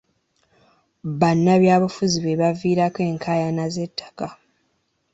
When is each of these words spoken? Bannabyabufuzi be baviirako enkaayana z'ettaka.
Bannabyabufuzi 1.19 2.17
be 2.25 2.33
baviirako 2.41 2.99
enkaayana 3.11 3.65
z'ettaka. 3.73 4.27